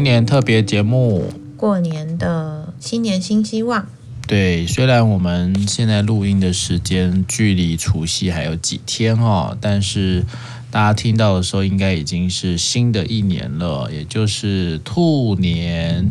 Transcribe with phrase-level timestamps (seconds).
[0.00, 3.86] 新年特别节目，过年的新年新希望。
[4.26, 10.24] 对，虽然我们现在录音的时间距离除夕还有几天哦，但是
[10.70, 16.10] 大家听到的时候，应该已经是新的一年了，也就是兔年。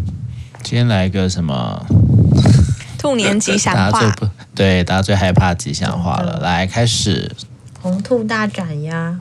[0.62, 1.84] 今天来个什么？
[3.00, 3.90] 兔年吉祥话。
[3.90, 6.40] 大家最不对，大家最害怕吉祥话了。
[6.42, 7.32] 来，开始。
[7.82, 9.20] 红兔大展呀。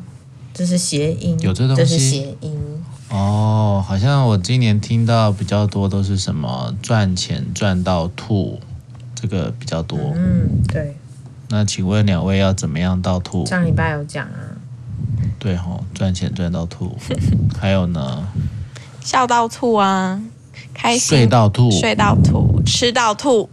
[0.53, 1.83] 这是谐音，有这东西。
[1.83, 2.58] 这是谐音
[3.11, 8.61] 哦，好像我今年听到比较多都是什么赚钱赚到吐，
[9.15, 9.99] 这个比较多。
[10.15, 10.97] 嗯，对。
[11.49, 13.47] 那请问两位要怎么样到吐？
[13.47, 14.53] 上礼拜有讲啊。
[15.39, 16.99] 对吼，赚钱赚到吐。
[17.59, 18.29] 还有呢？
[19.01, 20.21] 笑到吐啊，
[20.75, 21.01] 开心。
[21.01, 23.49] 睡到吐，睡到吐，吃到吐。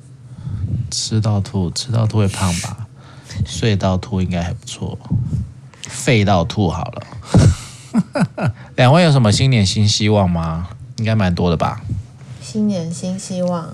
[0.92, 2.86] 吃到吐，吃到吐会胖吧？
[3.46, 4.98] 睡到吐应该还不错。
[5.84, 7.08] 废到吐好了，
[8.76, 10.70] 两位有什么新年新希望吗？
[10.98, 11.82] 应该蛮多的吧。
[12.42, 13.70] 新年新希望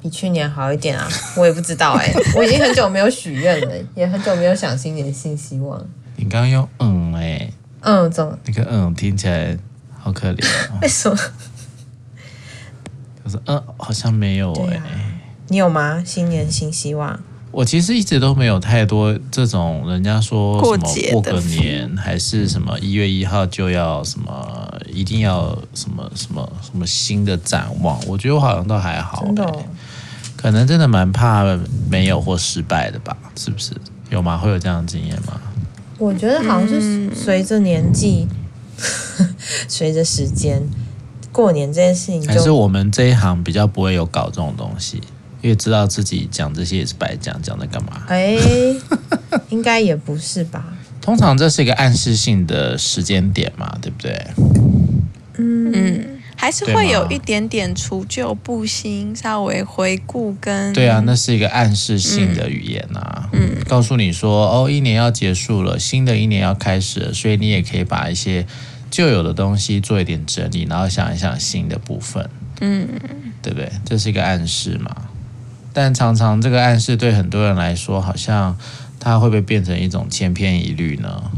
[0.00, 5.84] 比去年好一点啊，我也不知道哎、欸， 我已经很久没有许愿了，也很久没有想新年新希望。
[6.16, 8.38] 你刚刚用嗯哎、欸，嗯怎么？
[8.46, 9.56] 那个嗯听起来
[9.98, 10.78] 好可怜、哦。
[10.82, 11.16] 为什么？
[13.24, 14.84] 可是嗯好像没有哎、欸啊，
[15.48, 16.02] 你有吗？
[16.04, 17.20] 新年新希望。
[17.52, 29.26] 我其实一直都没有太多这种人家说什么过个年还是什么 一月一号就要什么一定要什么什么什么新的展望，我觉得我好像都还好、欸。
[29.26, 29.62] 真的、哦，
[30.34, 31.44] 可能真的蛮怕
[31.90, 33.16] 没有或失败的吧？
[33.36, 33.72] 是不是？
[34.08, 34.36] 有吗？
[34.38, 35.40] 会有这样的经验吗？
[35.98, 38.26] 我觉得好像是随着年纪，
[39.68, 40.62] 随、嗯、着时间，
[41.30, 45.00] 过年这件事情，还是我们这一行比较不会有搞这种东西。
[45.42, 48.04] 因为知道自己讲这些也是白讲，讲的干嘛？
[48.08, 48.38] 哎，
[49.50, 50.64] 应该也不是吧。
[51.00, 54.26] 通常这是一个暗示性的时间点嘛，对不对？
[55.36, 60.72] 嗯嗯，还是会有一点点除旧布新，稍微回顾跟。
[60.72, 63.28] 对啊，那是一个暗示性的语言啊。
[63.32, 68.46] 嗯，告诉你说哦，一年要结束了，新的一年要开始了，所以你也可以把一些
[68.90, 72.30] 旧有的东西做一点整理，然后想一想新的部分。
[72.60, 72.86] 嗯，
[73.42, 73.72] 对不对？
[73.84, 74.94] 这是一个暗示嘛。
[75.72, 78.56] 但常常这个暗示对很多人来说，好像
[79.00, 81.30] 它会不会变成一种千篇一律呢？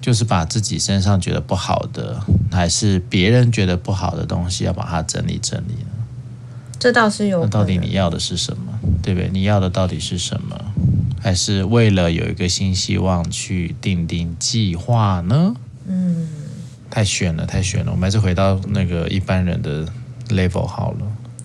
[0.00, 5.90] 就是把自己身上觉得不好的，还是别人觉得不好的东西，要把它整理整理呢？
[6.78, 7.40] 这倒是有。
[7.42, 8.78] 那到底你要的是什么？
[9.02, 9.28] 对不对？
[9.32, 10.56] 你要的到底是什么？
[11.20, 15.56] 还是为了有一个新希望去定定计划呢？
[15.88, 16.28] 嗯，
[16.88, 17.90] 太悬了，太悬了。
[17.90, 19.84] 我们还是回到那个一般人的
[20.28, 20.98] level 好了。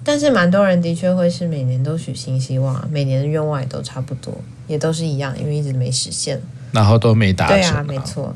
[0.04, 4.36] 但是蛮多人的确会是每年都许新希望，每年的愿望也都差不多，
[4.68, 6.42] 也都是一样，因为一直没实现，
[6.72, 7.56] 然后都没达成。
[7.58, 8.34] 对啊，没错。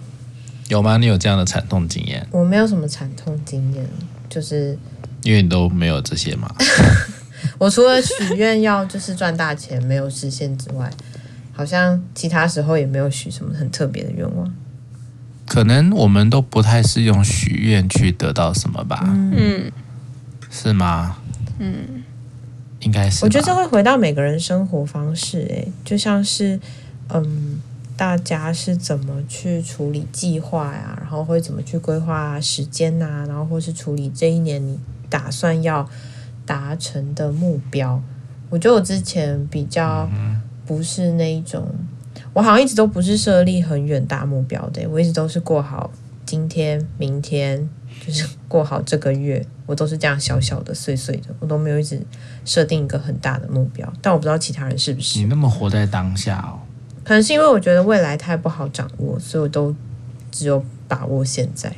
[0.67, 0.97] 有吗？
[0.97, 2.25] 你有这样的惨痛经验？
[2.31, 3.87] 我没有什么惨痛经验，
[4.29, 4.77] 就是
[5.23, 6.53] 因为你都没有这些嘛。
[7.57, 10.89] 我除了许愿要就是赚大钱没有实现之外，
[11.53, 14.53] 好像其他时候也没有许什么很特别的愿望。
[15.47, 19.03] 可能我们都不太是用许愿去得到什么吧？
[19.07, 19.71] 嗯，
[20.49, 21.17] 是吗？
[21.59, 22.03] 嗯，
[22.79, 23.23] 应该是。
[23.25, 26.59] 我觉得这会回到每个人生活方式，哎，就像是，
[27.09, 27.61] 嗯，
[27.95, 34.79] 大家是怎么去处理计划呀，然后会怎么去规划时间呐，然后或是处理这一年你
[35.09, 35.89] 打算要
[36.45, 38.01] 达成的目标。
[38.49, 40.09] 我觉得我之前比较
[40.65, 41.67] 不是那一种，
[42.33, 45.91] 我好像一直都不是设立很远大目标的，我一直都是过好
[46.25, 47.69] 今天、明天。
[48.05, 51.99] 就是过好这个月，我都是这样小小的、碎碎的，我都没有一直
[52.43, 53.91] 设定一个很大的目标。
[54.01, 55.19] 但我不知道其他人是不是。
[55.19, 56.59] 你那么活在当下哦？
[57.03, 59.75] 可能是因为我觉得未来太不好掌握，所以我都
[60.31, 61.71] 只有把握现在。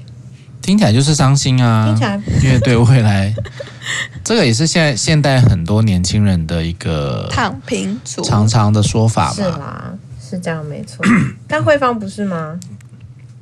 [0.62, 1.86] 听起来就是伤心啊！
[1.86, 3.34] 听起来，因为对未来，
[4.24, 9.34] 这个也是现在现代很多年轻人的一个躺平族常常的说法嘛。
[9.34, 11.06] 是啦，是这样没错。
[11.48, 12.60] 但慧芳不是吗？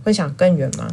[0.03, 0.87] 会想更远吗？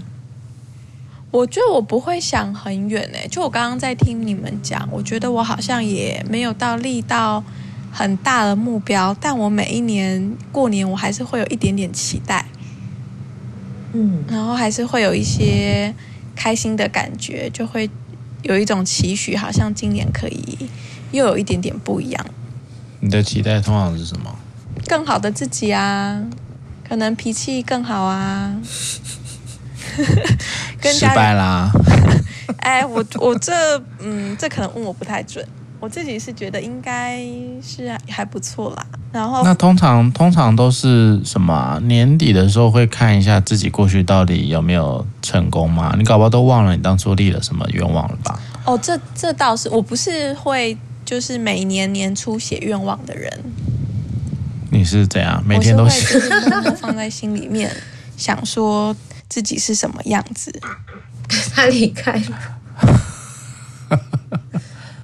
[1.33, 7.43] 我觉得我不会想很远诶，就我刚刚在听你们讲，我觉得我好像也没有到立到
[7.91, 12.45] 很大的目标，但我每一年过年我还是会有一点点期待，
[13.95, 15.95] 嗯，然后还是会有一些
[16.37, 17.89] 开心的感觉，就会
[18.43, 20.69] 有一种期许，好像今年可以
[21.13, 22.27] 又有一点点不一样。
[23.01, 24.37] 你的期待通常是什么？
[24.87, 26.23] 更好的自己啊，
[26.87, 28.55] 可能脾气更好啊。
[30.81, 31.71] 跟失败啦！
[32.59, 33.53] 哎，我我这
[34.01, 35.47] 嗯，这可能问我不太准。
[35.81, 37.21] 我自己是觉得应该
[37.61, 38.87] 是还不错啦。
[39.11, 41.81] 然后那通常通常都是什么啊？
[41.83, 45.93] 年底的时候会看一下自己过去到底有没有成功吗？
[45.99, 48.39] 你搞不好都忘了你当初立了什么愿望了吧？
[48.65, 53.29] 哦，这这倒是，我不是会就是每年年初写愿望的人。
[54.71, 55.43] 你是怎样？
[55.45, 56.17] 每天都写？
[56.81, 57.69] 放在心里面，
[58.17, 58.95] 想说
[59.33, 60.53] 自己是什么样子。
[61.57, 62.39] 他离开了。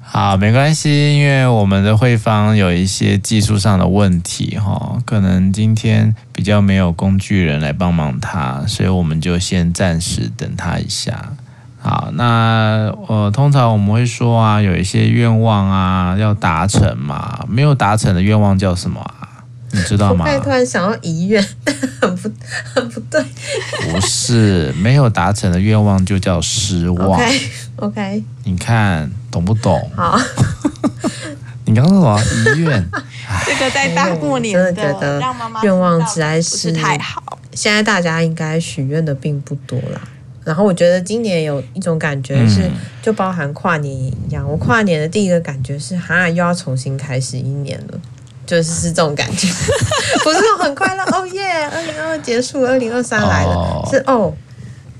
[0.02, 11.32] 好，没关系，因为我们的慧芳有一些技术上的问题哈，可能今天比较没有工具人来帮忙他，所以我们就先暂时等他一下。
[11.80, 19.17] 好，那呃，通常我们会说啊，有一些愿望啊要达成嘛，没有达成的愿望叫什么啊？
[19.70, 20.24] 你知道吗？
[20.28, 21.42] 我突然想要遗愿，
[22.00, 22.30] 很不
[22.74, 23.22] 很不对。
[23.90, 27.18] 不是，没有达成的愿望就叫失望。
[27.20, 27.40] OK
[27.76, 29.90] OK，你看懂不懂？
[29.94, 30.18] 好。
[31.66, 32.90] 你刚刚说什么遗愿？
[33.44, 37.38] 这个在大过年的，真的觉得让妈妈愿望实在是太好。
[37.52, 40.00] 现在大家应该许愿的并不多啦。
[40.44, 42.70] 然后我觉得今年有一种感觉是，
[43.02, 44.48] 就包含跨年一样。
[44.48, 48.00] 我跨年的第一个感觉是，哈，又要重新开始一年了。
[48.48, 49.46] 就是是这种感觉，
[50.24, 53.90] 不是说很快乐哦耶，二零二二结束，二零二三来了，oh.
[53.90, 54.32] 是哦，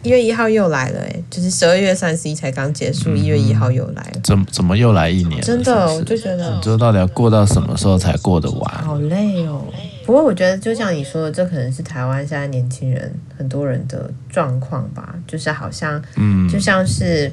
[0.02, 5.40] 一月一号又来了，哎，就是十二月三十一才刚结束，一、嗯、月一号又来了，怎么怎么又来一年？
[5.40, 8.74] 真的，是是我就觉得，你知道到底要过到什么时候才过得完？
[8.84, 9.64] 好累哦。
[10.04, 17.32] 不过我觉得，就像你说的，这可能是台湾现在年轻人很多人的状况吧，就是好像，嗯，就像是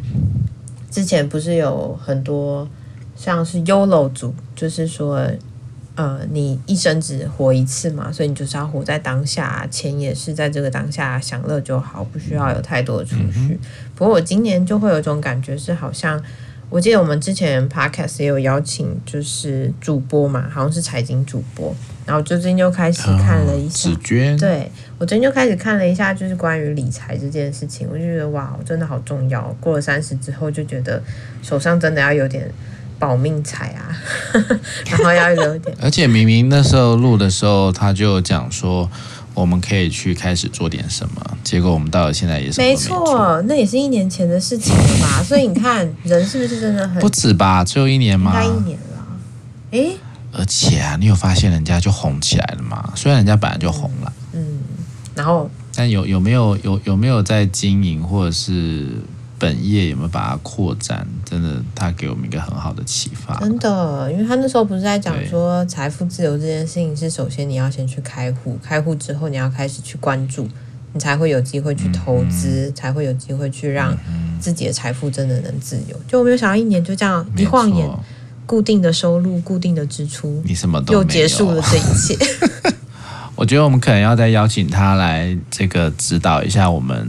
[0.90, 2.66] 之前不是有很多
[3.18, 5.30] 像是 YOLO 族，就是说。
[5.96, 13.54] 呃，你一生只活一次嘛，所以你就是要活在当下，钱也是在这个当下享乐就好，不需要有太多的储蓄。
[13.54, 13.60] 嗯、
[13.96, 16.22] 不过我今年就会有一种感觉，是好像
[16.70, 21.74] 我记得我们之前 podcast 也有邀请，就是主播嘛，好像是财经主播，
[22.06, 29.56] 然后最近就开始看了一下，哦、对我最近就开始看了一下，就是关于理财这件事情，我就觉得哇，真的好重要。
[29.62, 31.02] 过了三十之后，就觉得
[31.42, 32.52] 手上真的要有点。
[32.98, 33.92] 保命财啊，
[34.90, 35.76] 然后要有点。
[35.82, 38.90] 而且明明那时候录的时候，他就讲说
[39.34, 45.22] 我们可以去开始做点什么，结果我们到了现在也是没，没错，那也是一年前的事情了吧？
[45.24, 47.64] 所以你看，人是不是真的很不止吧？
[47.64, 48.32] 只有一年吗？
[48.34, 49.06] 应该一年了。
[49.72, 49.98] 诶，
[50.32, 52.94] 而且啊，你有发现人家就红起来了嘛？
[52.96, 54.60] 虽然人家本来就红了，嗯，
[55.14, 58.88] 然后但有有没有有有没有在经营或者是？
[59.38, 61.06] 本业有没有把它扩展？
[61.26, 63.38] 真的，他给我们一个很好的启发。
[63.40, 70.48] 真的，因为他那时候不是在讲说，财富自由这件事情是首先你要先去开户，开户之后你要开始去关注，
[70.94, 73.96] 你才会有机会去投资，嗯、才会有机会去让
[74.40, 76.00] 自己的财富真的能自由。
[76.08, 77.90] 就我没有想到一年就这样一晃眼，
[78.46, 82.18] 固定的收入、固定的支出，你什么都又结束了这一切。
[83.36, 87.06] 我觉得我们可能要再邀请他来这个指导一下我们。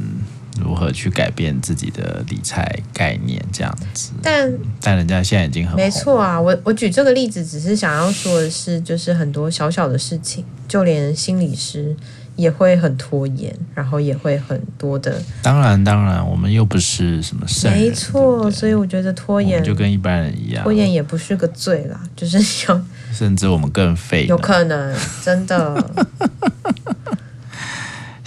[0.60, 3.42] 如何去改变自己的理财概念？
[3.52, 6.40] 这样子，但但人家现在已经很没错啊。
[6.40, 11.94] 我我举这个例子，只是想要说的是，就是很多小小的事情，就连心理师
[12.36, 15.22] 也会很拖延，然后也会很多的。
[15.42, 18.42] 当然，当然，我们又不是什么圣人，没错。
[18.42, 22.38] 对对，所以我觉得拖延就跟一般人一样，拖延也不是个罪啦，就是
[22.68, 22.80] 有
[23.12, 25.90] 甚至我们更废，有可能真的。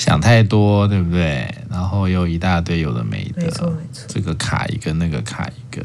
[0.10, 1.48] 想太多，对不对？
[1.70, 5.84] 然后又一大堆有的没的，没错没错，这个卡一个，那个卡一个。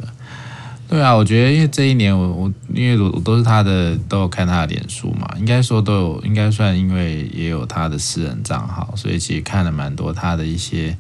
[0.89, 10.97] 对啊，我觉得因为这一年我我因为我都是他的，都有看他的脸书嘛，应该说都有，应该算因为也有他的私人账号，所以其实看了蛮多他的一些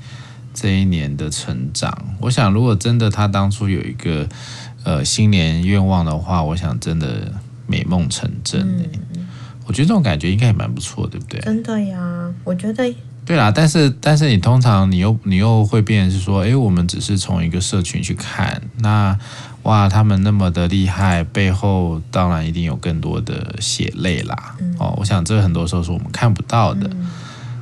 [0.52, 1.96] 这一年的成长。
[2.20, 4.28] 我想，如果真的他当初有一个
[4.84, 7.32] 呃新年愿望的话，我想真的
[7.66, 8.60] 美梦成真，
[9.14, 9.26] 嗯
[9.66, 11.40] 我觉得这种感觉应该也蛮不错，对不对？
[11.40, 12.94] 真的呀，我觉得。
[13.26, 19.18] 对啦，但是但是你通常你又你又会变成是说，哎，我们只是从一个社群去看，那
[19.62, 24.56] 哇，他们那么的厉害，背后当然一定有更多的血泪啦。
[24.60, 27.10] 嗯、哦，我想这很多时候是我们看不到的，嗯、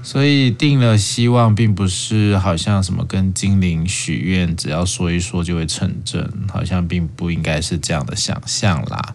[0.03, 9.15] 所以定了希望，并不是好像什么跟精灵许愿，只要说一说就会成真，好像并不应该是这样的想象啦。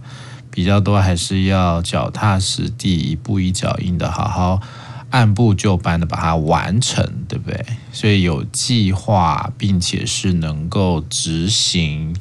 [0.50, 4.62] 比较多还是要脚踏实地，一步一脚印的，好好
[5.10, 7.66] 按部就班的把它完成，对不对？
[7.92, 12.16] 所以有计划，并且是能够执行，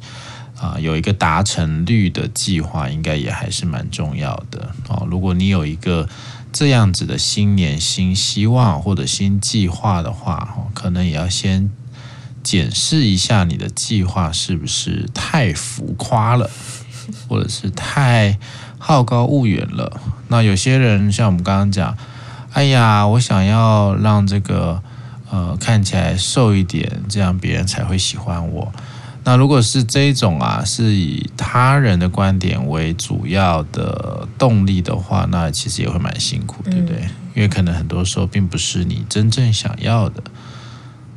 [0.59, 5.07] 啊、有一个达成率的计划，应该也还是蛮重要的哦。
[5.09, 6.07] 如果你有一个
[6.51, 11.69] 这样子的新年新希望或者新计划的话，可能也要先
[12.41, 16.49] 检视一下你的计划是不是太浮夸了。
[17.29, 18.37] 或者是太
[18.77, 20.01] 好高骛远了。
[20.27, 21.95] 那有些人像我们刚刚讲，
[22.53, 24.81] 哎呀，我想要让这个
[25.29, 28.71] 呃看起来瘦一点，这样别人才会喜欢我。
[29.23, 36.97] 那如果是这种啊，是以他人的观点为主要的动力的话，那其实也会蛮辛苦，对不对？
[37.01, 40.23] 嗯、因为可能很多时候并不是你真正想要的，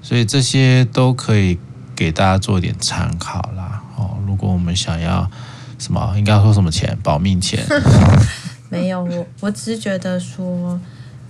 [0.02, 1.58] 所以这些都可以
[1.94, 3.80] 给大家做一点参考啦。
[3.96, 5.30] 哦，如果我们想要
[5.78, 7.64] 什么，应该说什么钱，保命钱？
[8.68, 10.78] 没有，我我只是觉得说。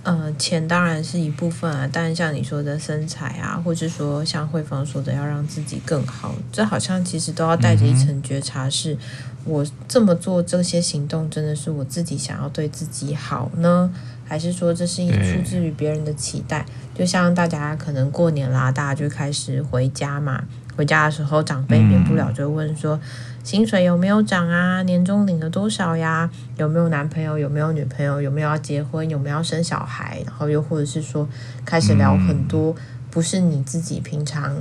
[0.03, 8.99] 呃，钱当然是一部分啊，但是像你说的身材啊，或者说像慧芳说的要让自己更好，这好像其实都要带着一层觉察是，是、嗯、
[9.45, 13.93] 我这么做这些行动真的是我自己想要对自己好呢，
[14.25, 16.65] 还是说这是一出自于别人的期待？
[16.95, 20.43] 就像大家可能过年啦，大家就开始回家嘛，
[20.75, 22.95] 回家的时候长辈免不了就问说。
[22.95, 23.01] 嗯
[23.43, 24.83] 薪水有没有涨啊？
[24.83, 26.29] 年终领了多少呀？
[26.57, 27.37] 有没有男朋友？
[27.37, 28.21] 有没有女朋友？
[28.21, 29.07] 有没有要结婚？
[29.09, 30.21] 有没有要生小孩？
[30.25, 31.27] 然后又或者是说，
[31.65, 32.75] 开始聊很多
[33.09, 34.55] 不是你自己平常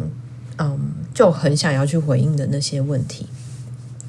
[0.58, 0.78] 嗯
[1.14, 3.26] 就很想要去回应的那些问题，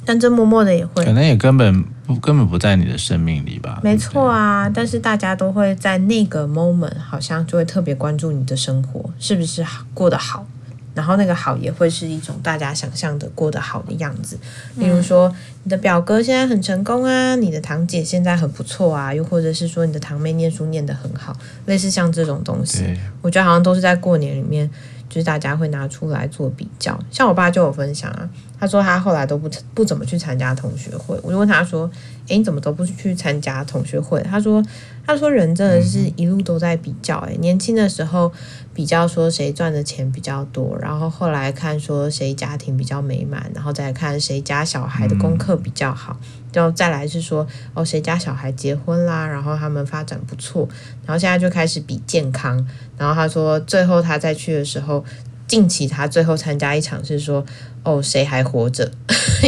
[0.06, 3.80] 但这默默的也会，可能也根本不根本不在你的生命里吧？
[3.84, 10.46] 没错啊，但是大家都会在那个 moment 好像就会特别关注你的生活是不是过得好。
[10.94, 14.38] 然后那个好也会是一种大家想象的过得好的样子，
[14.76, 15.34] 例如说
[15.64, 22.84] 你的表哥现在很成功啊，你的堂姐现在很不错啊，又或者是说你的堂妹念书念得很好，类似像这种东西，
[23.22, 24.70] 我觉得好像都是在过年里面，
[25.08, 27.00] 就是大家会拿出来做比较。
[27.10, 28.30] 像我爸就有分享啊，
[28.60, 31.90] 他说他后来都不不怎么去参加同学会，我就问他说，
[32.28, 34.22] 诶，你怎么都不去参加同学会？
[34.24, 34.64] 他说。
[35.04, 38.32] 他说：“人真的是一路都在比较，诶，年轻的时候
[38.74, 46.18] 比较说谁赚的钱比较多，然后后来看说谁家庭比较美满，然后再看谁家小孩的功课比较好，
[46.54, 50.68] 然后再来是说哦谁家小孩结婚啦，然后他们发展不错，
[51.06, 52.66] 然后现在就开始比健康，
[52.98, 55.04] 然后他说最后他再去的时候。”
[55.48, 57.46] 近期他最后参加一场是说，
[57.84, 58.90] 哦，谁还活着？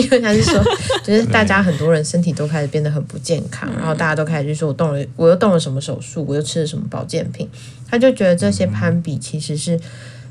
[0.02, 0.64] 因为他是说，
[1.04, 7.50] 就是大家很多人身体都开始变得很不健康，然后大家都开始就说，我动了，我又动了什么手术，我又吃了什么保健品，
[7.88, 9.80] 他就觉得这些攀比其实是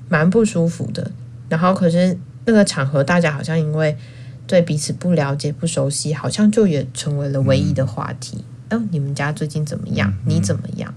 [0.08, 1.10] 蛮不舒服的。
[1.48, 3.96] 然后可是那个场合，大家好像因为
[4.46, 8.44] 对彼此不了解、不熟悉，好像就也成为了唯一的话题。
[8.70, 10.12] 哦，你们家最近怎么样？
[10.24, 10.94] 你怎么样？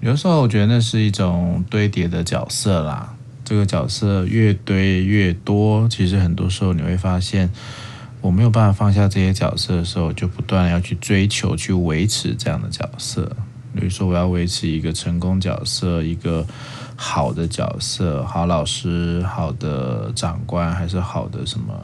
[0.00, 7.50] 有时候我觉得那是一种堆叠的角色啦，这个角色越堆越多，其实很多时候你会发现，
[8.20, 13.30] 我没有办法放下这些角色的时候，就不断要去追求、去维持这样的角色。
[13.74, 16.46] 比如说，我要维持一个成功角色，一个
[16.96, 21.74] 好的角色，好老师、好的长官，还是好的什么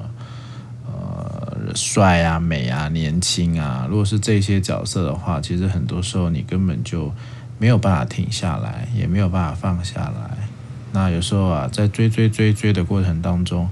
[0.87, 3.87] 呃帅啊、美啊、年轻啊。
[3.91, 7.13] 如果是这些角色的话，其实很多时候你根本就。
[7.61, 10.48] 没有办法停下来，也没有办法放下来。
[10.93, 13.69] 那有时候啊，在追追追追的过程当中，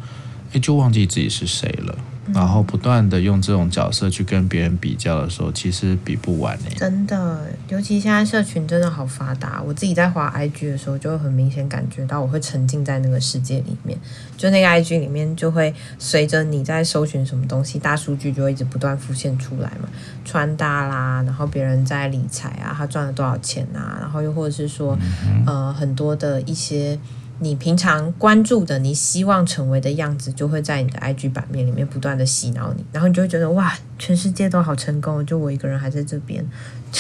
[0.53, 1.99] 哎，就忘记自己是谁了。
[2.35, 6.67] 然后不断的用这种角色去跟别人比较的时候，其实比不完呢。
[6.77, 13.99] 真的，尤其现在社群真的好发达，我自己在滑 IG 的时候，就会很明显感觉到我会沉浸在那个世界里面。
[14.37, 19.89] 就那个 IG 里面，就会随着你在搜寻什么东西，大数据就会一直不断浮现出来嘛，
[20.25, 26.99] 穿搭啦，然后别人在理财啊，他赚了多少钱啊，然后又或者是说，嗯、呃，很多的一些。
[27.39, 36.43] 你平常关注的，你希望成为的样子，就会在你的 IG 版面里面不断的洗脑你，然后你就会觉得哇，全世界都好成功，就我一个人还在这边，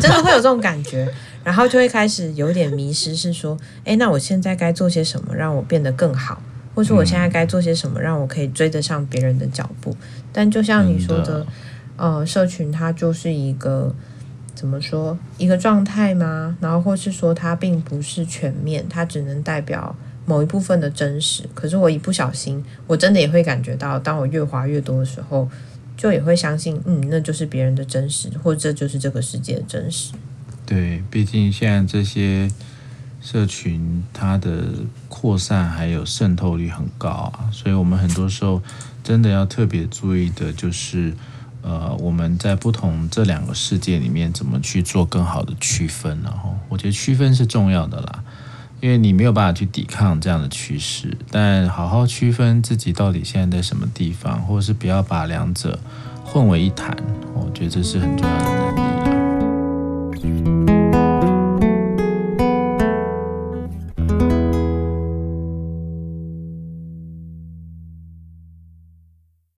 [0.00, 1.06] 真的会有这种感觉，
[1.44, 6.42] 然后就会开始有点迷失，是说，诶，那我现在该做些什么让我变得更好，
[6.74, 9.94] 或者说我现在该做些什么让我可以追得上别人的脚步？
[10.32, 11.46] 但就像你说的，
[11.96, 13.94] 呃，社群它就是一个。
[14.60, 16.54] 怎么说一个状态吗？
[16.60, 21.44] 然后或是说它并不是全面，它只能代表某一部分的真实。
[21.54, 25.48] 可是我一不小心，我真的也会感觉到，当我越滑越多的时候，
[25.96, 30.12] 就也会相信，嗯，那就是别人的真实，或者这就是这个世界的真实。
[30.66, 32.46] 对，毕竟现在这些
[33.22, 34.64] 社群它的
[35.08, 38.60] 扩散还有渗透率很高啊，所以我们很多时候
[39.02, 41.14] 真的要特别注意的就是。
[41.62, 46.20] 呃，我们在不同这两个世界里面，怎么去做更好的区分？
[46.22, 48.24] 然后，我觉得区分是重要的啦，
[48.80, 55.78] 因为你没有办法去抵抗这样的趋势，但好好区分自己到底现在在什么地方，或者是不要把两者
[56.24, 56.96] 混为一谈，
[57.34, 58.80] 我觉得这是很重要的能力
[60.44, 60.49] 啦。